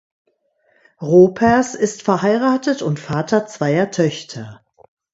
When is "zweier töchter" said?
3.45-4.65